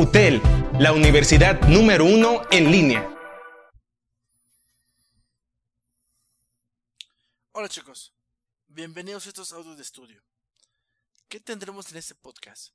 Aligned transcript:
UTEL, 0.00 0.40
la 0.78 0.94
universidad 0.94 1.60
número 1.68 2.06
uno 2.06 2.40
en 2.50 2.72
línea. 2.72 3.06
Hola 7.52 7.68
chicos, 7.68 8.14
bienvenidos 8.66 9.26
a 9.26 9.28
estos 9.28 9.52
audios 9.52 9.76
de 9.76 9.82
estudio. 9.82 10.24
¿Qué 11.28 11.38
tendremos 11.38 11.92
en 11.92 11.98
este 11.98 12.14
podcast? 12.14 12.72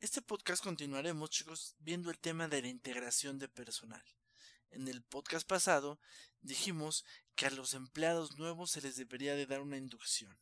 Este 0.00 0.22
podcast 0.22 0.64
continuaremos 0.64 1.30
chicos 1.30 1.76
viendo 1.78 2.10
el 2.10 2.18
tema 2.18 2.48
de 2.48 2.62
la 2.62 2.68
integración 2.68 3.38
de 3.38 3.48
personal. 3.48 4.02
En 4.72 4.88
el 4.88 5.04
podcast 5.04 5.46
pasado 5.46 6.00
dijimos 6.40 7.04
que 7.36 7.46
a 7.46 7.50
los 7.50 7.74
empleados 7.74 8.38
nuevos 8.38 8.72
se 8.72 8.80
les 8.80 8.96
debería 8.96 9.36
de 9.36 9.46
dar 9.46 9.60
una 9.60 9.76
inducción. 9.76 10.36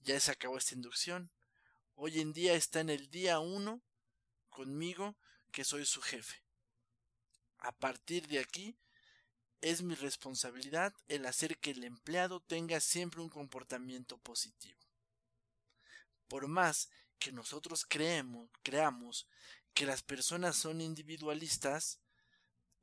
Ya 0.00 0.18
se 0.18 0.32
acabó 0.32 0.58
esta 0.58 0.74
inducción. 0.74 1.30
Hoy 1.94 2.18
en 2.18 2.32
día 2.32 2.54
está 2.54 2.80
en 2.80 2.90
el 2.90 3.10
día 3.10 3.38
1 3.38 3.80
conmigo 4.50 5.16
que 5.50 5.64
soy 5.64 5.86
su 5.86 6.00
jefe. 6.00 6.42
A 7.58 7.72
partir 7.72 8.26
de 8.28 8.38
aquí 8.38 8.76
es 9.60 9.82
mi 9.82 9.94
responsabilidad 9.94 10.94
el 11.08 11.26
hacer 11.26 11.58
que 11.58 11.72
el 11.72 11.84
empleado 11.84 12.40
tenga 12.40 12.80
siempre 12.80 13.20
un 13.20 13.28
comportamiento 13.28 14.18
positivo. 14.18 14.80
Por 16.28 16.48
más 16.48 16.90
que 17.18 17.32
nosotros 17.32 17.84
creemos, 17.86 18.48
creamos 18.62 19.26
que 19.74 19.86
las 19.86 20.02
personas 20.02 20.56
son 20.56 20.80
individualistas, 20.80 22.00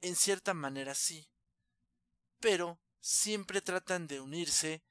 en 0.02 0.16
cierta 0.16 0.54
manera 0.54 0.94
sí, 0.94 1.28
pero 2.40 2.80
siempre 3.00 3.62
tratan 3.62 4.08
de 4.08 4.20
unirse 4.20 4.84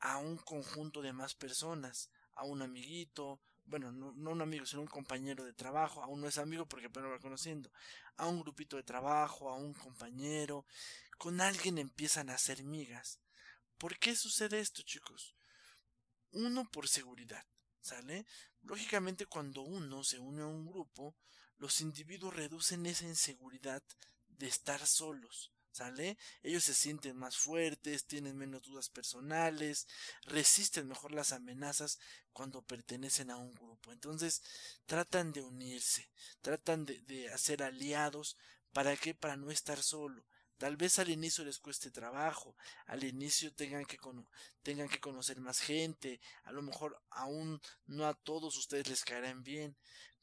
a 0.00 0.18
un 0.18 0.36
conjunto 0.36 1.00
de 1.00 1.12
más 1.12 1.34
personas, 1.34 2.10
a 2.32 2.44
un 2.44 2.60
amiguito, 2.60 3.40
bueno, 3.66 3.92
no, 3.92 4.30
un 4.30 4.42
amigo, 4.42 4.66
sino 4.66 4.82
un 4.82 4.88
compañero 4.88 5.44
de 5.44 5.52
trabajo, 5.52 6.02
aún 6.02 6.20
no 6.20 6.28
es 6.28 6.38
amigo 6.38 6.66
porque 6.66 6.86
apenas 6.86 7.08
lo 7.08 7.16
va 7.16 7.20
conociendo, 7.20 7.70
a 8.16 8.26
un 8.26 8.40
grupito 8.40 8.76
de 8.76 8.82
trabajo, 8.82 9.48
a 9.50 9.56
un 9.56 9.74
compañero, 9.74 10.66
con 11.18 11.40
alguien 11.40 11.78
empiezan 11.78 12.30
a 12.30 12.34
hacer 12.34 12.62
migas. 12.62 13.20
¿Por 13.78 13.98
qué 13.98 14.14
sucede 14.14 14.60
esto, 14.60 14.82
chicos? 14.82 15.34
Uno 16.30 16.68
por 16.70 16.88
seguridad, 16.88 17.44
¿sale? 17.80 18.26
Lógicamente 18.62 19.26
cuando 19.26 19.62
uno 19.62 20.04
se 20.04 20.18
une 20.18 20.42
a 20.42 20.46
un 20.46 20.66
grupo, 20.66 21.16
los 21.58 21.80
individuos 21.80 22.34
reducen 22.34 22.86
esa 22.86 23.04
inseguridad 23.04 23.82
de 24.26 24.46
estar 24.46 24.86
solos. 24.86 25.53
¿Sale? 25.74 26.16
Ellos 26.44 26.62
se 26.62 26.72
sienten 26.72 27.16
más 27.16 27.36
fuertes, 27.36 28.06
tienen 28.06 28.36
menos 28.38 28.62
dudas 28.62 28.88
personales, 28.88 29.88
resisten 30.22 30.86
mejor 30.86 31.10
las 31.10 31.32
amenazas 31.32 31.98
cuando 32.32 32.62
pertenecen 32.62 33.28
a 33.32 33.38
un 33.38 33.52
grupo. 33.52 33.90
Entonces, 33.90 34.40
tratan 34.86 35.32
de 35.32 35.42
unirse, 35.42 36.08
tratan 36.42 36.86
de, 36.86 37.28
hacer 37.34 37.64
aliados. 37.64 38.36
¿Para 38.72 38.96
qué? 38.96 39.14
Para 39.14 39.36
no 39.36 39.50
estar 39.50 39.82
solo. 39.82 40.24
Tal 40.58 40.76
vez 40.76 41.00
al 41.00 41.10
inicio 41.10 41.44
les 41.44 41.58
cueste 41.58 41.90
trabajo, 41.90 42.56
al 42.86 43.02
inicio 43.02 43.52
tengan 43.52 43.84
que, 43.84 43.98
tengan 44.62 44.88
que 44.88 45.00
conocer 45.00 45.40
más 45.40 45.58
gente, 45.58 46.20
a 46.44 46.52
lo 46.52 46.62
mejor 46.62 47.02
aún 47.10 47.60
no 47.86 48.06
a 48.06 48.14
todos 48.14 48.56
ustedes 48.56 48.86
les 48.86 49.04
caerán 49.04 49.42
bien, 49.42 49.76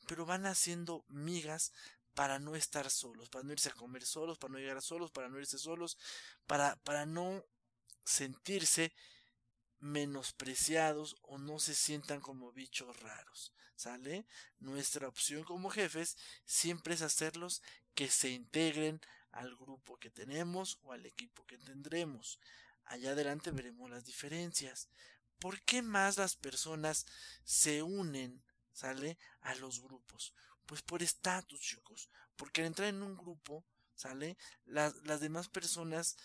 pero 0.08 0.26
van 0.26 0.46
haciendo 0.46 1.04
migas 1.10 1.74
para 2.14 2.40
no 2.40 2.56
estar 2.56 2.90
solos, 2.90 3.30
para 3.30 3.44
no 3.44 3.54
irse 3.54 3.70
a 3.70 3.74
comer 3.74 4.06
solos, 4.06 4.38
para 4.38 4.54
no 4.54 4.60
llegar 4.60 4.82
solos, 4.82 5.12
para 5.12 5.30
no 5.30 5.40
irse 5.40 5.58
solos, 5.58 5.98
para, 6.46 6.76
para 6.78 7.06
no 7.06 7.46
sentirse 8.04 8.94
menospreciados 9.80 11.16
o 11.24 11.38
no 11.38 11.60
se 11.60 11.76
sientan 11.76 12.22
como 12.22 12.52
bichos 12.52 13.00
raros. 13.00 13.54
¿Sale? 13.76 14.28
Nuestra 14.60 15.08
opción 15.08 15.44
como 15.44 15.72
jefes 15.72 16.16
siempre 16.46 16.94
es 16.94 17.02
hacerlos 17.02 17.64
que 17.96 18.10
se 18.10 18.30
integren 18.30 19.02
al 19.32 19.56
grupo 19.56 19.98
que 19.98 20.12
tenemos 20.12 20.78
o 20.84 20.92
al 20.94 21.06
equipo 21.06 21.46
que 21.48 21.58
tendremos. 21.58 22.40
Allá 22.86 23.12
adelante 23.12 23.50
veremos 23.50 23.90
las 23.90 24.06
diferencias. 24.06 24.88
¿Por 25.40 25.62
qué 25.64 25.82
más 25.82 26.18
las 26.18 26.36
personas 26.36 27.08
se 27.44 27.82
unen, 27.82 28.44
sale, 28.72 29.18
a 29.42 29.56
los 29.56 29.82
grupos? 29.82 30.36
Pues 30.66 30.82
por 30.82 31.04
estatus, 31.04 31.60
chicos. 31.60 32.10
Porque 32.36 32.62
al 32.62 32.68
entrar 32.68 32.90
en 32.90 33.02
un 33.04 33.16
grupo, 33.16 33.66
¿sale? 33.96 34.38
Las, 34.66 34.96
las 35.04 35.20
demás 35.20 35.50
personas 35.50 36.16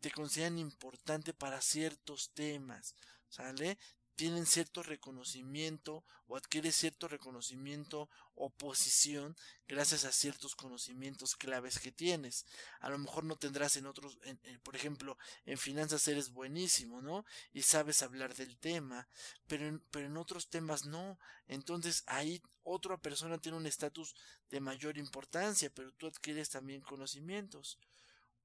te 0.00 0.10
consideran 0.10 0.58
importante 0.58 1.32
para 1.32 1.60
ciertos 1.60 2.32
temas, 2.34 2.94
¿sale? 3.28 3.78
Tienen 4.18 4.46
cierto 4.46 4.82
reconocimiento 4.82 6.04
o 6.26 6.36
adquiere 6.36 6.72
cierto 6.72 7.06
reconocimiento 7.06 8.10
o 8.34 8.50
posición 8.50 9.36
gracias 9.68 10.04
a 10.04 10.10
ciertos 10.10 10.56
conocimientos 10.56 11.36
claves 11.36 11.78
que 11.78 11.92
tienes. 11.92 12.44
A 12.80 12.90
lo 12.90 12.98
mejor 12.98 13.22
no 13.22 13.36
tendrás 13.36 13.76
en 13.76 13.86
otros, 13.86 14.18
por 14.64 14.74
ejemplo, 14.74 15.16
en 15.46 15.56
finanzas 15.56 16.08
eres 16.08 16.32
buenísimo, 16.32 17.00
¿no? 17.00 17.24
Y 17.52 17.62
sabes 17.62 18.02
hablar 18.02 18.34
del 18.34 18.58
tema, 18.58 19.08
pero 19.46 19.68
en, 19.68 19.78
pero 19.92 20.06
en 20.06 20.16
otros 20.16 20.50
temas 20.50 20.84
no. 20.84 21.20
Entonces 21.46 22.02
ahí 22.06 22.42
otra 22.64 23.00
persona 23.00 23.38
tiene 23.38 23.56
un 23.56 23.66
estatus 23.66 24.16
de 24.50 24.58
mayor 24.58 24.98
importancia, 24.98 25.70
pero 25.72 25.92
tú 25.92 26.08
adquieres 26.08 26.50
también 26.50 26.80
conocimientos. 26.80 27.78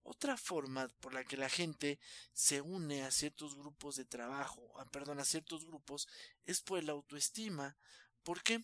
Otra 0.03 0.35
forma 0.35 0.89
por 0.99 1.13
la 1.13 1.23
que 1.23 1.37
la 1.37 1.49
gente 1.49 1.97
se 2.33 2.61
une 2.61 3.03
a 3.03 3.11
ciertos 3.11 3.55
grupos 3.55 3.95
de 3.95 4.05
trabajo, 4.05 4.61
perdón, 4.91 5.19
a 5.19 5.25
ciertos 5.25 5.65
grupos, 5.65 6.07
es 6.45 6.61
por 6.61 6.83
la 6.83 6.91
autoestima. 6.91 7.77
¿Por 8.23 8.43
qué? 8.43 8.63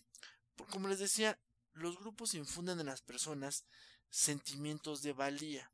Porque 0.54 0.72
como 0.72 0.88
les 0.88 0.98
decía, 0.98 1.38
los 1.72 1.98
grupos 1.98 2.34
infunden 2.34 2.80
en 2.80 2.86
las 2.86 3.00
personas 3.00 3.64
sentimientos 4.10 5.02
de 5.02 5.12
valía. 5.12 5.72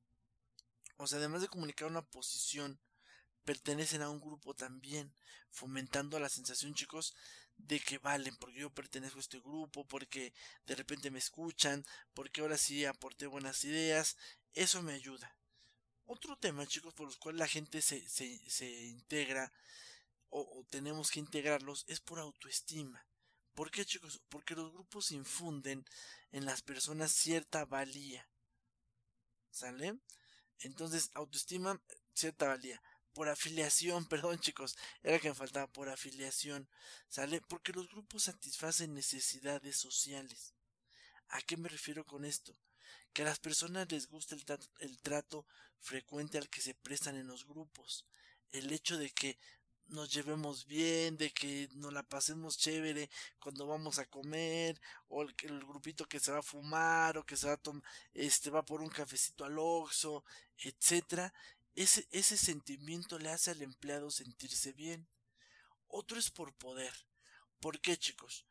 O 0.99 1.06
sea, 1.06 1.19
además 1.19 1.43
de 1.43 1.49
comunicar 1.49 1.88
una 1.88 2.03
posición, 2.03 2.78
pertenecen 3.44 4.03
a 4.03 4.10
un 4.10 4.21
grupo 4.21 4.54
también, 4.54 5.15
fomentando 5.50 6.19
la 6.21 6.28
sensación, 6.28 6.75
chicos, 6.75 7.15
de 7.56 7.81
que 7.81 7.98
valen, 7.98 8.37
porque 8.37 8.60
yo 8.60 8.71
pertenezco 8.71 9.19
a 9.19 9.21
este 9.21 9.41
grupo, 9.41 9.87
porque 9.87 10.33
de 10.66 10.75
repente 10.75 11.10
me 11.10 11.19
escuchan, 11.19 11.84
porque 12.15 12.41
ahora 12.41 12.56
sí 12.56 12.84
aporté 12.84 13.27
buenas 13.27 13.65
ideas, 13.65 14.16
eso 14.53 14.83
me 14.83 14.93
ayuda. 14.93 15.34
Otro 16.06 16.37
tema, 16.37 16.67
chicos, 16.67 16.94
por 16.94 17.06
los 17.06 17.17
cuales 17.17 17.41
la 17.41 17.49
gente 17.49 17.83
se, 17.83 18.09
se, 18.09 18.39
se 18.49 18.71
integra 18.87 19.53
o, 20.31 20.65
tenemos 20.71 21.11
que 21.11 21.21
integrarlos 21.21 21.84
es 21.89 22.00
por 22.00 22.19
autoestima. 22.19 23.06
¿Por 23.55 23.71
qué, 23.71 23.84
chicos? 23.84 24.21
Porque 24.28 24.55
los 24.55 24.72
grupos 24.72 25.11
infunden 25.11 25.84
en 26.31 26.45
las 26.45 26.62
personas 26.62 27.12
cierta 27.12 27.65
valía. 27.65 28.28
¿Sale? 29.50 29.99
Entonces, 30.61 31.11
autoestima, 31.15 31.81
cierta 32.12 32.49
valía. 32.49 32.83
Por 33.15 33.28
afiliación, 33.28 34.05
perdón 34.09 34.39
chicos, 34.41 34.77
era 35.03 35.19
que 35.19 35.31
me 35.31 35.34
faltaba 35.34 35.66
por 35.69 35.89
afiliación. 35.89 36.69
¿Sale? 37.09 37.41
Porque 37.49 37.72
los 37.72 37.89
grupos 37.89 38.25
satisfacen 38.25 38.95
necesidades 38.95 39.77
sociales. 39.77 40.55
¿A 41.28 41.41
qué 41.43 41.56
me 41.56 41.69
refiero 41.69 42.05
con 42.05 42.25
esto? 42.25 42.56
Que 43.16 43.22
a 43.22 43.25
las 43.25 43.38
personas 43.38 43.91
les 43.91 44.09
gusta 44.09 44.37
el, 44.78 44.99
trato 45.00 45.47
frecuente 45.81 46.37
al 46.37 46.50
que 46.50 46.60
se 46.60 46.75
prestan 46.75 47.16
en 47.16 47.27
los 47.27 47.47
grupos, 47.47 48.04
el 48.53 48.71
hecho 48.71 48.99
de 48.99 49.09
que 49.09 49.38
nos 49.87 50.12
llevemos 50.12 50.66
bien, 50.66 51.16
de 51.16 51.32
que 51.32 51.66
nos 51.77 51.94
la 51.94 52.03
pasemos 52.03 52.59
chévere 52.59 53.09
cuando 53.38 53.66
vamos 53.66 53.99
a 53.99 54.04
comer, 54.04 54.78
o 55.09 55.22
el, 55.22 55.34
grupito 55.65 56.06
que 56.06 56.21
se 56.21 56.31
va 56.31 56.41
a 56.41 56.43
fumar, 56.43 57.16
o 57.16 57.25
que 57.25 57.38
se 57.38 57.47
va 57.47 57.54
a 57.54 57.60
este 58.12 58.50
va 58.50 58.66
por 58.66 58.82
un 58.82 58.91
cafecito 58.91 59.47
al 59.47 59.59
oxo, 59.59 60.22
etcétera, 60.59 61.33
ese 61.75 62.37
sentimiento 62.37 63.19
le 63.19 63.31
hace 63.31 63.50
al 63.50 63.62
empleado 63.62 64.10
sentirse 64.10 64.75
bien. 64.75 65.09
Otro 65.88 66.19
es 66.19 66.31
por 66.31 66.53
poder. 66.53 66.93
¿Por 67.60 67.81
qué, 67.81 67.97
chicos? 67.97 68.44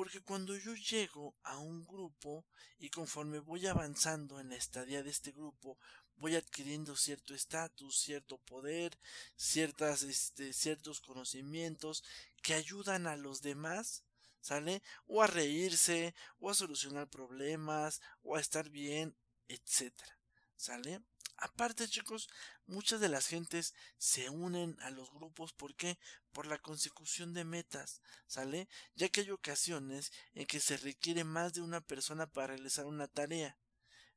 Porque 0.00 0.22
cuando 0.22 0.56
yo 0.56 0.74
llego 0.74 1.36
a 1.42 1.58
un 1.58 1.84
grupo 1.84 2.46
y 2.78 2.88
conforme 2.88 3.38
voy 3.38 3.66
avanzando 3.66 4.40
en 4.40 4.48
la 4.48 4.56
estadía 4.56 5.02
de 5.02 5.10
este 5.10 5.30
grupo, 5.30 5.78
voy 6.16 6.36
adquiriendo 6.36 6.96
cierto 6.96 7.34
estatus, 7.34 7.98
cierto 7.98 8.38
poder, 8.38 8.98
ciertas, 9.36 10.02
este, 10.04 10.54
ciertos 10.54 11.02
conocimientos 11.02 12.02
que 12.40 12.54
ayudan 12.54 13.06
a 13.06 13.16
los 13.16 13.42
demás, 13.42 14.02
¿sale? 14.40 14.82
O 15.06 15.22
a 15.22 15.26
reírse, 15.26 16.14
o 16.38 16.48
a 16.48 16.54
solucionar 16.54 17.06
problemas, 17.10 18.00
o 18.22 18.36
a 18.36 18.40
estar 18.40 18.70
bien, 18.70 19.14
etcétera, 19.48 20.18
¿sale? 20.56 21.02
Aparte, 21.42 21.88
chicos, 21.88 22.28
muchas 22.66 23.00
de 23.00 23.08
las 23.08 23.26
gentes 23.26 23.74
se 23.96 24.28
unen 24.28 24.76
a 24.82 24.90
los 24.90 25.10
grupos, 25.10 25.54
¿por 25.54 25.74
qué? 25.74 25.98
Por 26.32 26.46
la 26.46 26.58
consecución 26.58 27.32
de 27.32 27.44
metas, 27.44 28.02
¿sale? 28.26 28.68
Ya 28.94 29.08
que 29.08 29.22
hay 29.22 29.30
ocasiones 29.30 30.12
en 30.34 30.44
que 30.46 30.60
se 30.60 30.76
requiere 30.76 31.24
más 31.24 31.54
de 31.54 31.62
una 31.62 31.80
persona 31.80 32.26
para 32.26 32.48
realizar 32.48 32.84
una 32.84 33.08
tarea. 33.08 33.56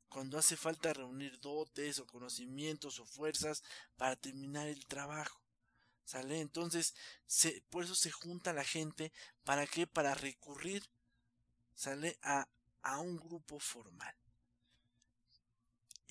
Cuando 0.09 0.37
hace 0.37 0.57
falta 0.57 0.91
reunir 0.91 1.39
dotes 1.39 1.97
o 1.99 2.05
conocimientos 2.05 2.99
o 2.99 3.05
fuerzas 3.05 3.63
para 3.95 4.17
terminar 4.17 4.67
el 4.67 4.85
trabajo. 4.85 5.41
¿Sale? 6.03 6.41
Entonces, 6.41 6.93
por 7.69 7.85
eso 7.85 7.95
se 7.95 8.11
junta 8.11 8.51
la 8.51 8.65
gente. 8.65 9.13
¿Para 9.45 9.65
qué? 9.65 9.87
Para 9.87 10.13
recurrir, 10.13 10.83
¿sale? 11.73 12.19
A, 12.21 12.49
a 12.81 12.99
un 12.99 13.15
grupo 13.15 13.59
formal. 13.59 14.13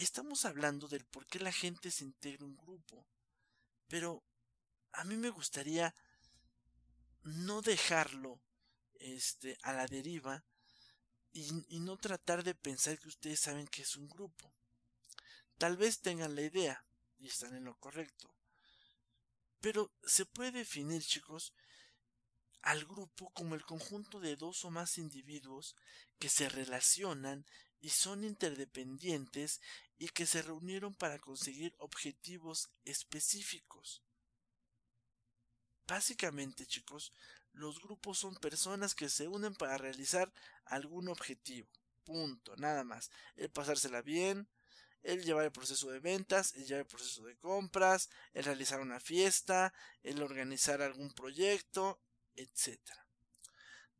Estamos 0.02 0.44
hablando 0.46 0.88
del 0.88 1.04
por 1.04 1.26
qué 1.28 1.38
la 1.38 1.52
gente 1.52 1.92
se 1.92 2.02
integra 2.02 2.44
un 2.44 2.56
grupo, 2.56 3.06
pero 3.86 4.24
a 4.90 5.04
mí 5.04 5.16
me 5.16 5.30
gustaría 5.30 5.94
no 7.22 7.62
dejarlo 7.62 8.42
este, 8.94 9.56
a 9.62 9.72
la 9.72 9.86
deriva 9.86 10.44
y, 11.30 11.48
y 11.68 11.78
no 11.78 11.96
tratar 11.98 12.42
de 12.42 12.56
pensar 12.56 12.98
que 12.98 13.06
ustedes 13.06 13.38
saben 13.38 13.68
que 13.68 13.82
es 13.82 13.96
un 13.96 14.08
grupo. 14.08 14.52
Tal 15.56 15.76
vez 15.76 16.00
tengan 16.00 16.34
la 16.34 16.42
idea 16.42 16.84
y 17.20 17.28
están 17.28 17.54
en 17.54 17.64
lo 17.64 17.78
correcto. 17.78 18.34
Pero 19.60 19.92
se 20.02 20.26
puede 20.26 20.50
definir, 20.50 21.04
chicos, 21.04 21.54
al 22.62 22.84
grupo 22.84 23.30
como 23.34 23.54
el 23.54 23.64
conjunto 23.64 24.20
de 24.20 24.36
dos 24.36 24.64
o 24.64 24.70
más 24.70 24.96
individuos 24.98 25.76
que 26.18 26.28
se 26.28 26.48
relacionan 26.48 27.44
y 27.80 27.90
son 27.90 28.24
interdependientes 28.24 29.60
y 29.98 30.08
que 30.08 30.26
se 30.26 30.42
reunieron 30.42 30.94
para 30.94 31.18
conseguir 31.18 31.74
objetivos 31.78 32.70
específicos. 32.84 34.02
Básicamente, 35.86 36.64
chicos, 36.64 37.12
los 37.52 37.80
grupos 37.80 38.18
son 38.18 38.36
personas 38.36 38.94
que 38.94 39.08
se 39.08 39.26
unen 39.26 39.54
para 39.54 39.76
realizar 39.76 40.32
algún 40.64 41.08
objetivo. 41.08 41.68
Punto, 42.04 42.56
nada 42.56 42.84
más. 42.84 43.10
El 43.36 43.50
pasársela 43.50 44.00
bien, 44.00 44.48
el 45.02 45.24
llevar 45.24 45.44
el 45.44 45.52
proceso 45.52 45.90
de 45.90 45.98
ventas, 45.98 46.54
el 46.54 46.66
llevar 46.66 46.82
el 46.82 46.86
proceso 46.86 47.24
de 47.24 47.36
compras, 47.36 48.08
el 48.32 48.44
realizar 48.44 48.80
una 48.80 49.00
fiesta, 49.00 49.74
el 50.02 50.22
organizar 50.22 50.80
algún 50.80 51.12
proyecto, 51.12 52.00
etc. 52.36 52.78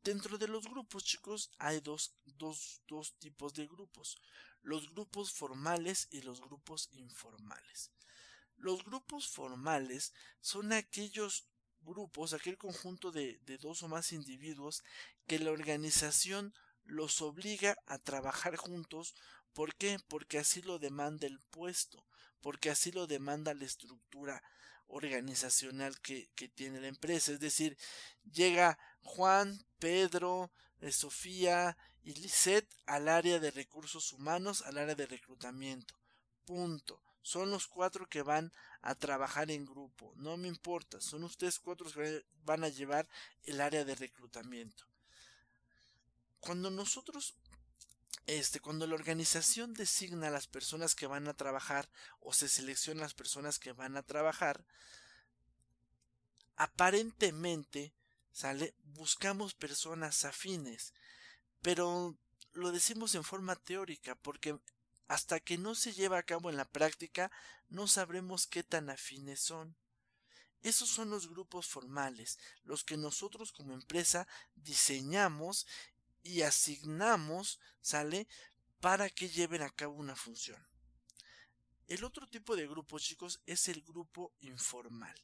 Dentro 0.03 0.39
de 0.39 0.49
los 0.49 0.65
grupos, 0.65 1.05
chicos, 1.05 1.51
hay 1.59 1.81
dos, 1.81 2.15
dos, 2.25 2.83
dos 2.89 3.15
tipos 3.19 3.55
de 3.55 3.67
grupos. 3.67 4.21
Los 4.63 4.93
grupos 4.93 5.33
formales 5.33 6.09
y 6.11 6.23
los 6.23 6.41
grupos 6.41 6.89
informales. 6.93 7.93
Los 8.57 8.85
grupos 8.85 9.29
formales 9.29 10.13
son 10.41 10.73
aquellos 10.73 11.47
grupos, 11.81 12.33
aquel 12.33 12.59
conjunto 12.59 13.11
de, 13.11 13.39
de, 13.45 13.59
dos 13.59 13.83
o 13.83 13.89
más 13.89 14.13
individuos 14.13 14.85
que 15.27 15.39
la 15.39 15.51
organización 15.51 16.55
los 16.85 17.23
obliga 17.23 17.77
a 17.87 17.99
trabajar 17.99 18.57
juntos 18.57 19.15
¿Por 19.53 19.75
qué? 19.75 19.99
Porque 20.09 20.39
así 20.39 20.63
lo 20.63 20.79
demanda 20.79 21.27
el 21.27 21.41
puesto, 21.41 22.07
porque 22.41 22.71
así 22.71 22.91
lo 22.91 23.07
demanda 23.07 23.53
la 23.53 23.65
estructura 23.65 24.43
organizacional 24.93 25.99
que, 26.01 26.29
tiene 26.55 26.81
la 26.81 26.89
empresa. 26.89 27.33
Es 27.33 27.41
decir, 27.41 27.77
llega 28.31 28.79
Juan, 29.03 29.65
Pedro, 29.79 30.53
eh, 30.81 30.93
Sofía 30.93 31.77
y 32.05 32.15
Lisette 32.15 32.69
al 32.87 33.09
área 33.09 33.41
de 33.41 33.51
recursos 33.51 34.13
humanos, 34.13 34.63
al 34.63 34.79
área 34.79 34.95
de 34.95 35.07
reclutamiento. 35.07 35.95
Punto. 36.45 37.03
Son 37.23 37.51
los 37.51 37.67
cuatro 37.69 38.07
que 38.09 38.23
van 38.23 38.53
a 38.83 38.95
trabajar 38.95 39.51
en 39.51 39.65
grupo. 39.65 40.13
No 40.17 40.37
me 40.37 40.49
importa. 40.49 41.01
Son 41.01 41.25
ustedes 41.25 41.59
cuatro 41.59 41.91
que 41.91 42.25
van 42.45 42.65
a 42.65 42.69
llevar 42.69 43.09
el 43.45 43.61
área 43.61 43.85
de 43.85 43.95
reclutamiento. 43.95 44.85
Cuando 46.41 46.71
nosotros 46.71 47.37
este, 48.27 48.61
cuando 48.61 48.87
la 48.87 48.95
organización 48.95 49.75
designa 49.75 50.29
a 50.29 50.31
las 50.31 50.47
personas 50.47 50.95
que 50.95 51.07
van 51.07 51.29
a 51.29 51.35
trabajar 51.35 51.89
o 52.21 52.33
se 52.33 52.49
selecciona 52.49 53.01
a 53.01 53.05
las 53.05 53.15
personas 53.15 53.59
que 53.59 53.73
van 53.73 53.97
a 53.97 54.03
trabajar, 54.03 54.65
aparentemente, 56.57 57.93
sale, 58.33 58.75
buscamos 58.85 59.55
personas 59.55 60.25
afines, 60.25 60.95
pero 61.61 62.17
lo 62.53 62.71
decimos 62.71 63.15
en 63.15 63.25
forma 63.25 63.57
teórica 63.57 64.15
porque 64.15 64.59
hasta 65.09 65.41
que 65.41 65.59
no 65.59 65.75
se 65.75 65.93
lleva 65.93 66.19
a 66.19 66.23
cabo 66.23 66.51
en 66.51 66.57
la 66.57 66.65
práctica 66.65 67.31
no 67.69 67.89
sabremos 67.89 68.47
qué 68.47 68.63
tan 68.63 68.91
afines 68.91 69.41
son. 69.41 69.77
Esos 70.63 70.89
son 70.89 71.11
los 71.11 71.29
grupos 71.29 71.67
formales, 71.67 72.39
los 72.63 72.85
que 72.85 72.97
nosotros 72.97 73.51
como 73.51 73.75
empresa 73.75 74.29
diseñamos 74.55 75.67
y 76.23 76.43
asignamos, 76.43 77.61
¿sale? 77.81 78.27
Para 78.81 79.11
que 79.11 79.29
lleven 79.29 79.63
a 79.63 79.71
cabo 79.71 79.95
una 79.95 80.17
función. 80.17 80.65
El 81.89 82.05
otro 82.05 82.29
tipo 82.29 82.57
de 82.57 82.67
grupo, 82.67 82.99
chicos, 82.99 83.41
es 83.47 83.69
el 83.69 83.83
grupo 83.83 84.33
informal. 84.41 85.15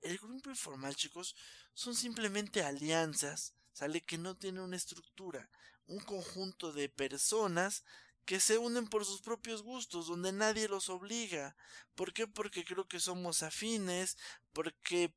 El 0.00 0.18
grupo 0.18 0.50
informal, 0.50 0.94
chicos, 0.94 1.36
son 1.74 1.94
simplemente 1.94 2.62
alianzas, 2.62 3.54
¿sale? 3.72 4.00
Que 4.02 4.18
no 4.18 4.36
tienen 4.36 4.62
una 4.62 4.76
estructura, 4.76 5.50
un 5.86 6.00
conjunto 6.00 6.72
de 6.72 6.88
personas 6.88 7.84
que 8.24 8.40
se 8.40 8.58
unen 8.58 8.86
por 8.86 9.04
sus 9.04 9.22
propios 9.22 9.62
gustos, 9.62 10.06
donde 10.06 10.32
nadie 10.32 10.68
los 10.68 10.90
obliga. 10.90 11.56
¿Por 11.94 12.12
qué? 12.12 12.26
Porque 12.26 12.64
creo 12.64 12.86
que 12.86 13.00
somos 13.00 13.42
afines, 13.42 14.18
porque 14.52 15.14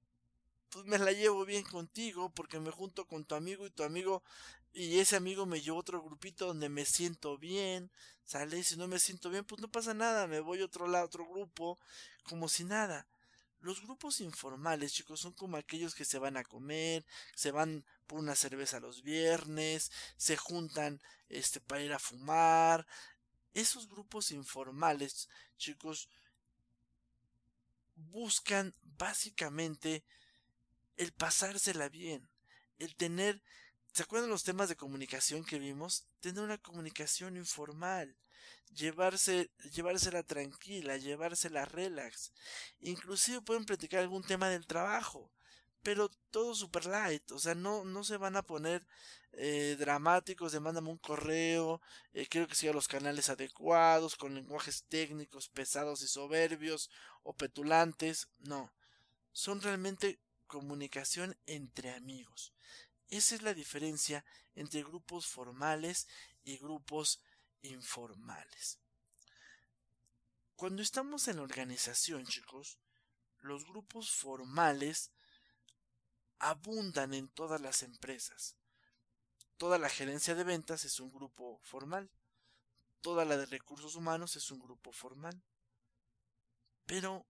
pues 0.69 0.85
me 0.85 0.97
la 0.97 1.11
llevo 1.11 1.45
bien 1.45 1.63
contigo, 1.63 2.33
porque 2.33 2.59
me 2.59 2.71
junto 2.71 3.05
con 3.05 3.25
tu 3.25 3.35
amigo 3.35 3.67
y 3.67 3.69
tu 3.69 3.83
amigo 3.83 4.23
y 4.73 4.99
ese 4.99 5.15
amigo 5.15 5.45
me 5.45 5.61
llevó 5.61 5.77
a 5.77 5.81
otro 5.81 6.01
grupito 6.01 6.47
donde 6.47 6.69
me 6.69 6.85
siento 6.85 7.37
bien, 7.37 7.91
sale, 8.25 8.63
si 8.63 8.77
no 8.77 8.87
me 8.87 8.99
siento 8.99 9.29
bien, 9.29 9.43
pues 9.43 9.61
no 9.61 9.69
pasa 9.69 9.93
nada, 9.93 10.27
me 10.27 10.39
voy 10.39 10.61
a 10.61 10.65
otro 10.65 10.87
lado, 10.87 11.05
otro 11.05 11.27
grupo, 11.27 11.77
como 12.23 12.47
si 12.47 12.63
nada. 12.63 13.07
Los 13.59 13.81
grupos 13.81 14.21
informales, 14.21 14.93
chicos, 14.93 15.19
son 15.19 15.33
como 15.33 15.57
aquellos 15.57 15.93
que 15.93 16.05
se 16.05 16.17
van 16.17 16.35
a 16.35 16.43
comer, 16.43 17.05
se 17.35 17.51
van 17.51 17.85
por 18.07 18.19
una 18.19 18.35
cerveza 18.35 18.79
los 18.79 19.03
viernes, 19.03 19.91
se 20.17 20.35
juntan 20.35 20.99
este 21.29 21.59
para 21.61 21.83
ir 21.83 21.93
a 21.93 21.99
fumar. 21.99 22.87
Esos 23.53 23.87
grupos 23.87 24.31
informales, 24.31 25.29
chicos, 25.57 26.09
buscan 27.95 28.73
básicamente 28.81 30.03
el 30.97 31.11
pasársela 31.11 31.89
bien, 31.89 32.27
el 32.79 32.95
tener 32.95 33.43
¿Se 33.93 34.03
acuerdan 34.03 34.29
los 34.29 34.43
temas 34.45 34.69
de 34.69 34.77
comunicación 34.77 35.43
que 35.43 35.59
vimos? 35.59 36.05
Tener 36.21 36.41
una 36.41 36.57
comunicación 36.57 37.35
informal, 37.35 38.15
llevarse, 38.73 39.51
llevársela 39.73 40.23
tranquila, 40.23 40.95
llevársela 40.95 41.65
relax. 41.65 42.31
Inclusive 42.79 43.41
pueden 43.41 43.65
platicar 43.65 43.99
algún 43.99 44.23
tema 44.23 44.47
del 44.47 44.65
trabajo, 44.65 45.29
pero 45.83 46.09
todo 46.29 46.55
super 46.55 46.85
light, 46.85 47.29
o 47.31 47.39
sea, 47.39 47.53
no, 47.53 47.83
no 47.83 48.05
se 48.05 48.15
van 48.15 48.37
a 48.37 48.43
poner 48.43 48.87
eh, 49.33 49.75
dramáticos 49.77 50.53
de 50.53 50.61
mándame 50.61 50.89
un 50.89 50.97
correo, 50.97 51.81
eh, 52.13 52.27
quiero 52.27 52.47
que 52.47 52.55
siga 52.55 52.71
los 52.71 52.87
canales 52.87 53.29
adecuados, 53.29 54.15
con 54.15 54.35
lenguajes 54.35 54.85
técnicos 54.87 55.49
pesados 55.49 56.01
y 56.01 56.07
soberbios 56.07 56.89
o 57.23 57.33
petulantes, 57.33 58.29
no, 58.39 58.71
son 59.33 59.61
realmente 59.61 60.19
comunicación 60.47 61.35
entre 61.45 61.91
amigos. 61.91 62.53
Esa 63.11 63.35
es 63.35 63.41
la 63.41 63.53
diferencia 63.53 64.23
entre 64.55 64.83
grupos 64.83 65.27
formales 65.27 66.07
y 66.45 66.57
grupos 66.57 67.21
informales. 67.61 68.79
Cuando 70.55 70.81
estamos 70.81 71.27
en 71.27 71.39
organización, 71.39 72.25
chicos, 72.25 72.79
los 73.41 73.65
grupos 73.65 74.11
formales 74.11 75.11
abundan 76.39 77.13
en 77.13 77.27
todas 77.27 77.59
las 77.59 77.83
empresas. 77.83 78.55
Toda 79.57 79.77
la 79.77 79.89
gerencia 79.89 80.33
de 80.33 80.45
ventas 80.45 80.85
es 80.85 81.01
un 81.01 81.11
grupo 81.11 81.59
formal. 81.63 82.09
Toda 83.01 83.25
la 83.25 83.35
de 83.35 83.45
recursos 83.45 83.95
humanos 83.95 84.37
es 84.37 84.49
un 84.51 84.59
grupo 84.59 84.93
formal. 84.93 85.43
Pero 86.85 87.27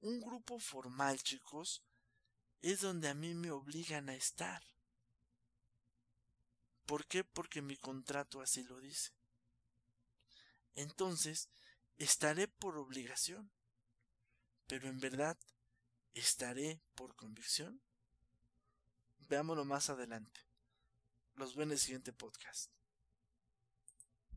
un 0.00 0.20
grupo 0.20 0.58
formal, 0.58 1.22
chicos, 1.22 1.84
es 2.62 2.80
donde 2.80 3.08
a 3.08 3.14
mí 3.14 3.34
me 3.34 3.52
obligan 3.52 4.08
a 4.08 4.16
estar. 4.16 4.60
¿Por 6.88 7.04
qué? 7.04 7.22
Porque 7.22 7.60
mi 7.60 7.76
contrato 7.76 8.40
así 8.40 8.64
lo 8.64 8.80
dice. 8.80 9.12
Entonces, 10.74 11.50
estaré 11.98 12.48
por 12.48 12.78
obligación, 12.78 13.50
pero 14.66 14.88
en 14.88 14.98
verdad, 14.98 15.36
¿estaré 16.14 16.80
por 16.94 17.14
convicción? 17.14 17.82
Veámoslo 19.28 19.66
más 19.66 19.90
adelante. 19.90 20.40
Los 21.34 21.54
veo 21.56 21.64
en 21.64 21.72
el 21.72 21.78
siguiente 21.78 22.14
podcast. 22.14 22.70